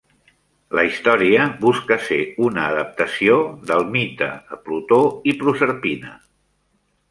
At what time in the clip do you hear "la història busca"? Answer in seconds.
0.77-1.97